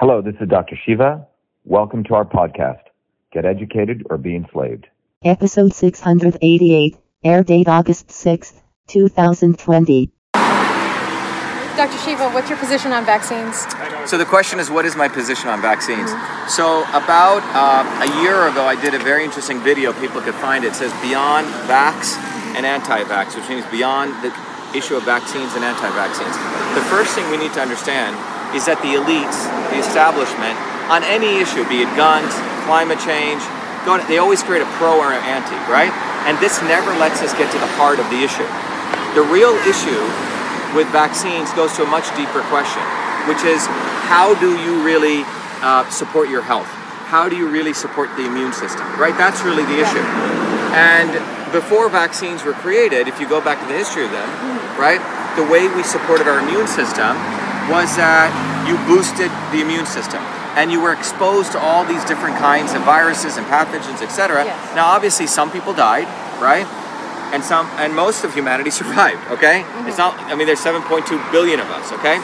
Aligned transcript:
Hello, 0.00 0.22
this 0.22 0.36
is 0.40 0.48
Dr. 0.48 0.78
Shiva. 0.86 1.26
Welcome 1.64 2.04
to 2.04 2.14
our 2.14 2.24
podcast, 2.24 2.82
Get 3.32 3.44
Educated 3.44 4.06
or 4.08 4.16
Be 4.16 4.36
Enslaved. 4.36 4.86
Episode 5.24 5.74
688, 5.74 6.96
air 7.24 7.42
date 7.42 7.66
August 7.66 8.08
6, 8.12 8.62
2020. 8.86 10.12
Dr. 10.32 11.98
Shiva, 11.98 12.30
what's 12.30 12.48
your 12.48 12.60
position 12.60 12.92
on 12.92 13.04
vaccines? 13.04 13.66
So 14.08 14.16
the 14.16 14.24
question 14.24 14.60
is, 14.60 14.70
what 14.70 14.84
is 14.84 14.94
my 14.94 15.08
position 15.08 15.48
on 15.48 15.60
vaccines? 15.60 16.10
So 16.46 16.82
about 16.94 17.42
uh, 17.50 18.06
a 18.06 18.22
year 18.22 18.46
ago, 18.46 18.66
I 18.66 18.80
did 18.80 18.94
a 18.94 19.00
very 19.00 19.24
interesting 19.24 19.58
video. 19.64 19.92
People 19.94 20.20
could 20.20 20.36
find 20.36 20.62
it. 20.62 20.68
It 20.68 20.74
says 20.76 20.92
Beyond 21.02 21.48
Vax 21.66 22.14
and 22.54 22.64
Anti-Vax, 22.64 23.34
which 23.34 23.48
means 23.48 23.66
beyond 23.66 24.14
the 24.22 24.30
issue 24.78 24.94
of 24.94 25.02
vaccines 25.02 25.54
and 25.54 25.64
anti-vaccines. 25.64 26.36
The 26.78 26.86
first 26.86 27.16
thing 27.16 27.28
we 27.32 27.36
need 27.36 27.52
to 27.54 27.60
understand 27.60 28.14
is 28.56 28.64
that 28.66 28.80
the 28.80 28.96
elites, 28.96 29.44
the 29.72 29.78
establishment, 29.80 30.56
on 30.88 31.04
any 31.04 31.40
issue, 31.40 31.68
be 31.68 31.84
it 31.84 31.90
guns, 31.96 32.32
climate 32.64 33.00
change, 33.00 33.44
they 34.08 34.18
always 34.18 34.42
create 34.42 34.60
a 34.60 34.70
pro 34.76 35.00
or 35.00 35.12
an 35.12 35.24
anti, 35.24 35.56
right? 35.72 35.92
And 36.28 36.36
this 36.40 36.60
never 36.68 36.92
lets 37.00 37.22
us 37.24 37.32
get 37.36 37.48
to 37.52 37.58
the 37.58 37.70
heart 37.80 37.96
of 38.00 38.08
the 38.12 38.20
issue. 38.20 38.44
The 39.16 39.24
real 39.24 39.56
issue 39.64 40.04
with 40.76 40.88
vaccines 40.92 41.48
goes 41.56 41.72
to 41.80 41.84
a 41.84 41.88
much 41.88 42.04
deeper 42.12 42.44
question, 42.52 42.84
which 43.24 43.40
is 43.48 43.64
how 44.08 44.36
do 44.36 44.56
you 44.60 44.84
really 44.84 45.24
uh, 45.64 45.88
support 45.88 46.28
your 46.28 46.42
health? 46.42 46.68
How 47.08 47.28
do 47.28 47.36
you 47.36 47.48
really 47.48 47.72
support 47.72 48.12
the 48.16 48.26
immune 48.26 48.52
system, 48.52 48.84
right? 49.00 49.16
That's 49.16 49.40
really 49.40 49.64
the 49.64 49.80
issue. 49.80 50.04
And 50.76 51.16
before 51.52 51.88
vaccines 51.88 52.44
were 52.44 52.52
created, 52.52 53.08
if 53.08 53.18
you 53.20 53.28
go 53.28 53.40
back 53.40 53.60
to 53.60 53.66
the 53.66 53.72
history 53.72 54.04
of 54.04 54.12
them, 54.12 54.28
right, 54.76 55.00
the 55.36 55.44
way 55.48 55.68
we 55.72 55.82
supported 55.82 56.28
our 56.28 56.40
immune 56.40 56.66
system 56.66 57.16
was 57.68 57.94
that 57.96 58.32
you 58.68 58.76
boosted 58.88 59.30
the 59.52 59.60
immune 59.60 59.86
system 59.86 60.20
and 60.58 60.72
you 60.72 60.80
were 60.80 60.92
exposed 60.92 61.52
to 61.52 61.58
all 61.60 61.84
these 61.84 62.04
different 62.04 62.36
kinds 62.36 62.74
of 62.74 62.82
viruses 62.82 63.36
and 63.36 63.46
pathogens, 63.46 64.02
etc. 64.02 64.44
Yes. 64.44 64.74
Now, 64.74 64.86
obviously, 64.90 65.26
some 65.28 65.52
people 65.52 65.72
died, 65.72 66.10
right? 66.42 66.66
And 67.30 67.44
some, 67.44 67.66
and 67.78 67.94
most 67.94 68.24
of 68.24 68.34
humanity 68.34 68.70
survived. 68.82 69.22
Okay, 69.30 69.62
it's 69.86 69.98
not. 69.98 70.18
I 70.26 70.34
mean, 70.34 70.46
there's 70.46 70.60
7.2 70.60 71.06
billion 71.30 71.60
of 71.60 71.70
us. 71.70 71.92
Okay, 71.92 72.18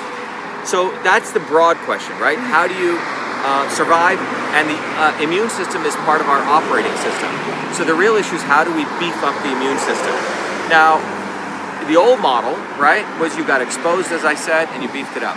so 0.66 0.90
that's 1.04 1.30
the 1.32 1.40
broad 1.40 1.76
question, 1.84 2.18
right? 2.18 2.38
How 2.38 2.66
do 2.66 2.74
you 2.74 2.98
uh, 3.46 3.68
survive? 3.70 4.18
And 4.58 4.70
the 4.70 4.78
uh, 4.98 5.22
immune 5.22 5.50
system 5.50 5.84
is 5.84 5.94
part 6.02 6.20
of 6.20 6.26
our 6.26 6.42
operating 6.42 6.94
system. 6.98 7.30
So 7.74 7.84
the 7.84 7.94
real 7.94 8.16
issue 8.16 8.34
is 8.34 8.42
how 8.42 8.64
do 8.64 8.70
we 8.74 8.86
beef 8.98 9.18
up 9.22 9.34
the 9.42 9.50
immune 9.50 9.78
system? 9.78 10.14
Now, 10.70 11.02
the 11.86 11.96
old 11.96 12.20
model, 12.20 12.56
right, 12.80 13.04
was 13.20 13.36
you 13.36 13.44
got 13.46 13.60
exposed, 13.60 14.12
as 14.12 14.24
I 14.24 14.34
said, 14.34 14.68
and 14.72 14.82
you 14.82 14.88
beefed 14.92 15.16
it 15.16 15.22
up. 15.22 15.36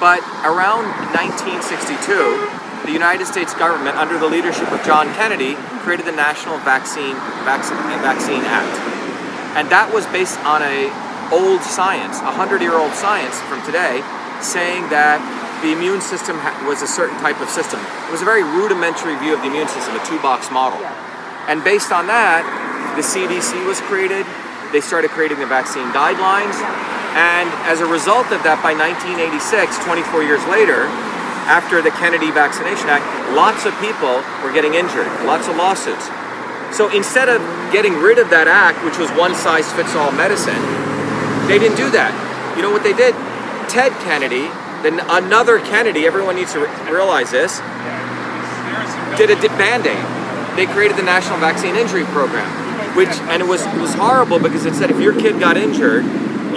But 0.00 0.20
around 0.44 0.88
1962, 1.12 2.84
the 2.84 2.92
United 2.92 3.26
States 3.26 3.54
government, 3.54 3.96
under 3.96 4.18
the 4.18 4.26
leadership 4.26 4.70
of 4.72 4.82
John 4.84 5.12
Kennedy, 5.14 5.56
created 5.80 6.04
the 6.06 6.16
National 6.16 6.58
Vaccine 6.60 7.16
Vaccine, 7.48 7.76
Vaccine 8.04 8.44
Act, 8.44 8.76
and 9.56 9.70
that 9.70 9.88
was 9.92 10.04
based 10.12 10.36
on 10.44 10.60
a 10.60 10.92
old 11.32 11.64
science, 11.64 12.20
a 12.20 12.32
hundred-year-old 12.32 12.92
science 12.92 13.40
from 13.48 13.64
today, 13.64 14.04
saying 14.44 14.84
that 14.92 15.22
the 15.64 15.72
immune 15.72 16.04
system 16.04 16.36
was 16.68 16.84
a 16.84 16.88
certain 16.88 17.16
type 17.24 17.40
of 17.40 17.48
system. 17.48 17.80
It 17.80 18.12
was 18.12 18.20
a 18.20 18.28
very 18.28 18.44
rudimentary 18.44 19.16
view 19.16 19.32
of 19.32 19.40
the 19.40 19.48
immune 19.48 19.68
system, 19.68 19.96
a 19.96 20.04
two-box 20.04 20.52
model, 20.52 20.84
and 21.48 21.64
based 21.64 21.92
on 21.92 22.08
that, 22.08 22.44
the 22.96 23.04
CDC 23.04 23.64
was 23.64 23.80
created. 23.88 24.26
They 24.74 24.82
started 24.82 25.14
creating 25.14 25.38
the 25.38 25.46
vaccine 25.46 25.86
guidelines. 25.94 26.58
And 27.14 27.46
as 27.70 27.78
a 27.78 27.86
result 27.86 28.34
of 28.34 28.42
that, 28.42 28.58
by 28.58 28.74
1986, 28.74 29.38
24 29.86 30.26
years 30.26 30.42
later, 30.50 30.90
after 31.46 31.78
the 31.78 31.94
Kennedy 31.94 32.34
Vaccination 32.34 32.90
Act, 32.90 33.06
lots 33.38 33.70
of 33.70 33.72
people 33.78 34.18
were 34.42 34.50
getting 34.50 34.74
injured, 34.74 35.06
lots 35.22 35.46
of 35.46 35.54
lawsuits. 35.54 36.10
So 36.74 36.90
instead 36.90 37.30
of 37.30 37.38
getting 37.70 37.94
rid 38.02 38.18
of 38.18 38.34
that 38.34 38.50
act, 38.50 38.82
which 38.82 38.98
was 38.98 39.06
one 39.14 39.38
size 39.38 39.70
fits 39.78 39.94
all 39.94 40.10
medicine, 40.10 40.58
they 41.46 41.62
didn't 41.62 41.78
do 41.78 41.86
that. 41.94 42.10
You 42.58 42.66
know 42.66 42.74
what 42.74 42.82
they 42.82 42.98
did? 42.98 43.14
Ted 43.70 43.94
Kennedy, 44.02 44.50
then 44.82 44.98
another 45.06 45.62
Kennedy, 45.62 46.02
everyone 46.02 46.34
needs 46.34 46.50
to 46.58 46.66
re- 46.66 46.74
realize 46.90 47.30
this, 47.30 47.62
did 49.14 49.30
a 49.30 49.38
band 49.54 49.86
aid. 49.86 50.02
They 50.58 50.66
created 50.66 50.98
the 50.98 51.06
National 51.06 51.38
Vaccine 51.38 51.78
Injury 51.78 52.02
Program, 52.10 52.63
which, 52.96 53.10
and 53.30 53.42
it 53.42 53.46
was, 53.46 53.62
it 53.66 53.80
was 53.80 53.94
horrible 53.94 54.38
because 54.38 54.64
it 54.66 54.74
said 54.74 54.90
if 54.90 55.00
your 55.00 55.18
kid 55.18 55.40
got 55.40 55.56
injured, 55.56 56.04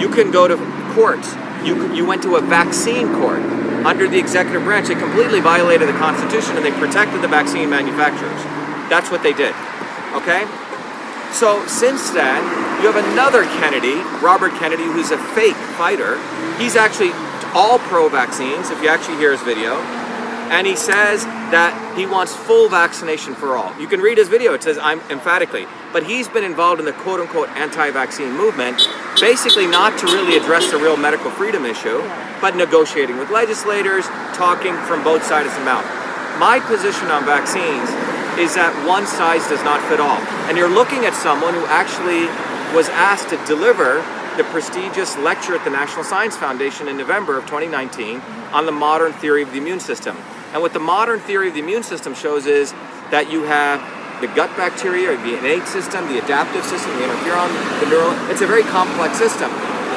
you 0.00 0.08
can 0.08 0.30
go 0.30 0.46
to 0.48 0.56
courts. 0.94 1.34
You, 1.64 1.92
you 1.94 2.06
went 2.06 2.22
to 2.22 2.36
a 2.36 2.40
vaccine 2.40 3.12
court 3.14 3.42
under 3.84 4.08
the 4.08 4.18
executive 4.18 4.62
branch. 4.62 4.88
They 4.88 4.94
completely 4.94 5.40
violated 5.40 5.88
the 5.88 5.98
Constitution 5.98 6.56
and 6.56 6.64
they 6.64 6.72
protected 6.72 7.22
the 7.22 7.28
vaccine 7.28 7.68
manufacturers. 7.70 8.42
That's 8.88 9.10
what 9.10 9.22
they 9.22 9.32
did. 9.32 9.54
Okay? 10.14 10.46
So 11.32 11.66
since 11.66 12.10
then, 12.10 12.42
you 12.80 12.90
have 12.90 12.96
another 13.12 13.44
Kennedy, 13.60 14.00
Robert 14.24 14.52
Kennedy, 14.58 14.84
who's 14.84 15.10
a 15.10 15.18
fake 15.34 15.58
fighter. 15.76 16.18
He's 16.58 16.76
actually 16.76 17.10
all 17.54 17.78
pro 17.78 18.08
vaccines, 18.08 18.70
if 18.70 18.82
you 18.82 18.88
actually 18.88 19.16
hear 19.18 19.32
his 19.32 19.42
video. 19.42 19.76
And 20.50 20.66
he 20.66 20.76
says 20.76 21.24
that 21.52 21.96
he 21.96 22.06
wants 22.06 22.34
full 22.34 22.68
vaccination 22.68 23.34
for 23.34 23.56
all. 23.56 23.78
You 23.78 23.86
can 23.86 24.00
read 24.00 24.18
his 24.18 24.28
video, 24.28 24.54
it 24.54 24.62
says, 24.62 24.78
I'm 24.78 25.00
emphatically. 25.10 25.66
But 25.92 26.04
he's 26.04 26.28
been 26.28 26.44
involved 26.44 26.80
in 26.80 26.86
the 26.86 26.92
quote 26.92 27.20
unquote 27.20 27.48
anti 27.50 27.90
vaccine 27.90 28.32
movement, 28.32 28.88
basically 29.20 29.66
not 29.66 29.98
to 30.00 30.06
really 30.06 30.36
address 30.36 30.70
the 30.70 30.78
real 30.78 30.96
medical 30.96 31.30
freedom 31.30 31.64
issue, 31.64 32.00
but 32.40 32.56
negotiating 32.56 33.18
with 33.18 33.30
legislators, 33.30 34.06
talking 34.32 34.76
from 34.88 35.04
both 35.04 35.22
sides 35.22 35.48
of 35.48 35.54
the 35.54 35.64
mouth. 35.64 35.84
My 36.38 36.60
position 36.60 37.08
on 37.08 37.24
vaccines 37.24 37.88
is 38.38 38.54
that 38.54 38.70
one 38.86 39.06
size 39.06 39.46
does 39.48 39.62
not 39.64 39.82
fit 39.88 40.00
all. 40.00 40.18
And 40.48 40.56
you're 40.56 40.70
looking 40.70 41.04
at 41.04 41.12
someone 41.12 41.52
who 41.52 41.66
actually 41.66 42.30
was 42.74 42.88
asked 42.90 43.28
to 43.30 43.36
deliver 43.44 44.04
the 44.38 44.44
prestigious 44.44 45.16
lecture 45.18 45.56
at 45.56 45.64
the 45.64 45.70
National 45.70 46.04
Science 46.04 46.36
Foundation 46.36 46.86
in 46.86 46.96
November 46.96 47.36
of 47.36 47.44
2019 47.46 48.20
on 48.52 48.66
the 48.66 48.72
modern 48.72 49.12
theory 49.14 49.42
of 49.42 49.50
the 49.50 49.58
immune 49.58 49.80
system. 49.80 50.16
And 50.52 50.62
what 50.62 50.72
the 50.72 50.80
modern 50.80 51.20
theory 51.20 51.48
of 51.48 51.54
the 51.54 51.60
immune 51.60 51.82
system 51.82 52.14
shows 52.14 52.46
is 52.46 52.72
that 53.10 53.30
you 53.30 53.42
have 53.44 53.80
the 54.20 54.28
gut 54.28 54.50
bacteria, 54.56 55.16
the 55.16 55.38
innate 55.38 55.66
system, 55.66 56.08
the 56.08 56.18
adaptive 56.18 56.64
system, 56.64 56.90
the 56.98 57.04
interferon, 57.04 57.48
the 57.80 57.88
neural. 57.90 58.12
It's 58.30 58.40
a 58.40 58.46
very 58.46 58.64
complex 58.64 59.16
system. 59.16 59.50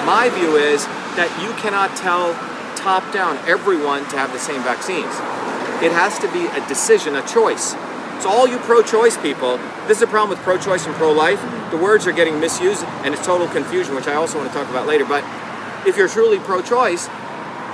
My 0.06 0.29
view 0.34 0.57
is 0.57 0.85
that 1.16 1.29
you 1.41 1.51
cannot 1.61 1.95
tell 1.95 2.34
top 2.75 3.11
down 3.13 3.38
everyone 3.47 4.07
to 4.09 4.17
have 4.17 4.31
the 4.31 4.40
same 4.40 4.61
vaccines. 4.63 5.13
It 5.81 5.91
has 5.91 6.19
to 6.19 6.31
be 6.31 6.45
a 6.47 6.67
decision, 6.67 7.16
a 7.16 7.25
choice. 7.25 7.73
So 8.22 8.29
all 8.29 8.47
you 8.47 8.59
pro-choice 8.59 9.17
people, 9.17 9.57
this 9.88 9.97
is 9.97 10.03
a 10.03 10.07
problem 10.07 10.29
with 10.29 10.40
pro-choice 10.45 10.85
and 10.85 10.94
pro-life. 10.95 11.41
The 11.72 11.78
words 11.78 12.06
are 12.06 12.11
getting 12.11 12.40
misused 12.40 12.84
and 13.01 13.13
it's 13.16 13.25
total 13.25 13.47
confusion, 13.47 13.95
which 13.95 14.07
I 14.07 14.13
also 14.13 14.38
want 14.38 14.51
to 14.51 14.53
talk 14.53 14.69
about 14.69 14.85
later. 14.85 15.06
But 15.06 15.23
if 15.88 15.97
you're 15.97 16.07
truly 16.07 16.38
pro-choice, 16.38 17.07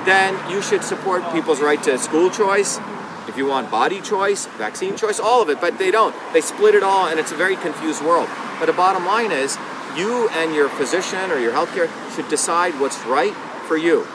then 0.07 0.49
you 0.49 0.61
should 0.61 0.83
support 0.83 1.21
people's 1.33 1.61
right 1.61 1.81
to 1.83 1.97
school 1.97 2.29
choice. 2.29 2.79
If 3.27 3.35
you 3.35 3.45
want 3.45 3.69
body 3.69 3.99
choice, 3.99 4.45
vaccine 4.57 4.95
choice, 4.95 5.19
all 5.19 5.41
of 5.41 5.49
it, 5.49 5.59
but 5.59 5.77
they 5.77 5.91
don't. 5.91 6.15
They 6.31 6.41
split 6.41 6.75
it 6.75 6.83
all 6.83 7.07
and 7.07 7.19
it's 7.19 7.31
a 7.31 7.35
very 7.35 7.57
confused 7.57 8.03
world. 8.03 8.29
But 8.59 8.67
the 8.67 8.73
bottom 8.73 9.05
line 9.05 9.31
is 9.31 9.57
you 9.97 10.29
and 10.29 10.55
your 10.55 10.69
physician 10.69 11.29
or 11.31 11.39
your 11.39 11.51
healthcare 11.51 11.89
should 12.15 12.29
decide 12.29 12.79
what's 12.79 13.03
right 13.05 13.33
for 13.67 13.75
you. 13.75 14.07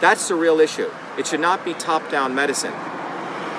That's 0.00 0.28
the 0.28 0.34
real 0.34 0.60
issue. 0.60 0.90
It 1.18 1.26
should 1.26 1.40
not 1.40 1.64
be 1.64 1.74
top-down 1.74 2.34
medicine. 2.34 2.72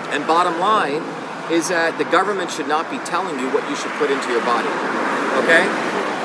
And 0.09 0.25
bottom 0.25 0.59
line 0.59 1.03
is 1.51 1.69
that 1.69 1.97
the 1.97 2.05
government 2.05 2.49
should 2.49 2.67
not 2.67 2.89
be 2.89 2.97
telling 2.99 3.37
you 3.39 3.49
what 3.51 3.67
you 3.69 3.75
should 3.75 3.91
put 4.01 4.09
into 4.09 4.31
your 4.31 4.41
body. 4.41 4.69
Okay? 5.43 5.65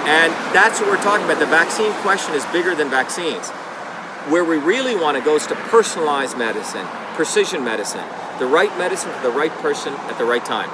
And 0.09 0.33
that's 0.55 0.81
what 0.81 0.89
we're 0.89 1.03
talking 1.03 1.25
about. 1.25 1.41
The 1.41 1.47
vaccine 1.47 1.93
question 2.01 2.35
is 2.35 2.45
bigger 2.47 2.75
than 2.75 2.89
vaccines. 2.89 3.51
Where 4.31 4.45
we 4.45 4.57
really 4.57 4.97
want 4.97 5.19
to 5.19 5.23
go 5.23 5.37
is 5.37 5.47
to 5.49 5.55
personalized 5.55 6.39
medicine, 6.39 6.87
precision 7.15 7.63
medicine, 7.63 8.05
the 8.39 8.47
right 8.47 8.77
medicine 8.79 9.13
for 9.13 9.23
the 9.23 9.31
right 9.31 9.53
person 9.61 9.93
at 9.93 10.17
the 10.17 10.25
right 10.25 10.45
time. 10.45 10.71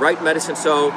Right 0.00 0.22
medicine. 0.24 0.56
So, 0.56 0.88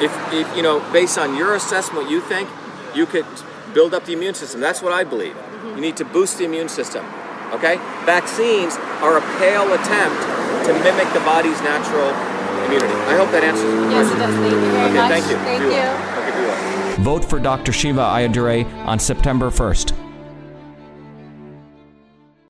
if, 0.00 0.10
if 0.32 0.56
you 0.56 0.62
know, 0.62 0.80
based 0.92 1.18
on 1.18 1.36
your 1.36 1.54
assessment, 1.54 2.04
what 2.04 2.10
you 2.10 2.22
think, 2.22 2.48
you 2.94 3.04
could 3.04 3.26
build 3.74 3.92
up 3.92 4.06
the 4.06 4.14
immune 4.14 4.32
system. 4.34 4.60
That's 4.62 4.80
what 4.80 4.92
I 4.92 5.04
believe. 5.04 5.36
You 5.64 5.80
need 5.80 5.96
to 5.98 6.04
boost 6.06 6.38
the 6.38 6.44
immune 6.44 6.70
system. 6.70 7.04
Okay? 7.52 7.76
Vaccines 8.06 8.76
are 9.04 9.18
a 9.18 9.38
pale 9.38 9.72
attempt 9.74 10.22
to 10.66 10.72
mimic 10.72 11.12
the 11.12 11.20
body's 11.20 11.60
natural 11.60 12.08
immunity. 12.64 12.94
I 13.12 13.16
hope 13.16 13.30
that 13.32 13.44
answers 13.44 13.64
the 13.74 13.90
Yes, 13.90 14.10
it 14.10 14.16
question. 14.16 14.18
does. 14.18 14.34
Thank 14.40 14.52
you 14.52 14.70
very 14.72 14.84
Okay, 14.88 14.94
much. 14.96 15.10
thank 15.10 15.30
you. 15.30 15.36
Thank 15.36 15.62
Be 15.62 15.68
well. 15.68 16.16
you. 16.16 16.22
Okay, 16.22 16.40
be 16.40 16.46
well. 16.46 16.96
Vote 17.04 17.24
for 17.24 17.38
Dr. 17.38 17.72
Shiva 17.72 18.00
Ayyadurai 18.00 18.86
on 18.86 18.98
September 18.98 19.50
1st. 19.50 20.01